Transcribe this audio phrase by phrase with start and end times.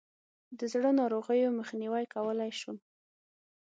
[0.57, 2.73] د زړه ناروغیو مخنیوی کولای شو.